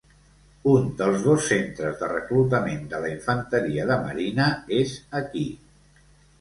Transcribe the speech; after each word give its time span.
Un 0.69 0.87
dels 1.01 1.25
dos 1.25 1.43
centres 1.49 1.99
de 1.99 2.09
reclutament 2.13 2.83
de 2.95 3.03
la 3.05 3.13
infanteria 3.19 3.87
de 3.93 4.01
marina 4.09 4.51
és 4.83 4.99
aquí. 5.25 5.49